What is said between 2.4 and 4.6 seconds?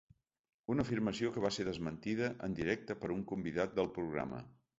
en directe per un convidat del programa.